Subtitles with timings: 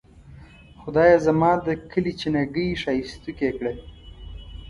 [0.81, 3.73] خدایه زما د کلي چینه ګۍ ښائستوکې کړه.